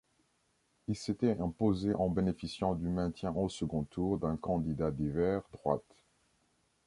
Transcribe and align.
Ils 0.87 0.95
s'étaient 0.97 1.39
imposés 1.39 1.93
en 1.93 2.09
bénéficiant 2.09 2.73
du 2.73 2.87
maintien 2.87 3.31
au 3.35 3.49
second 3.49 3.83
tour 3.83 4.17
d'un 4.17 4.35
candidat 4.35 4.89
divers 4.89 5.43
droite. 5.51 5.95